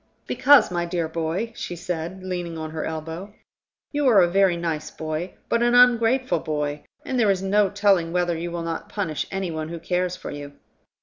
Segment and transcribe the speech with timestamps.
[0.25, 3.35] "Because, my dear boy," she said, leaning on her elbow,
[3.91, 8.11] "you are a very nice boy, but an ungrateful boy, and there is no telling
[8.11, 10.53] whether you will not punish any one who cares for you.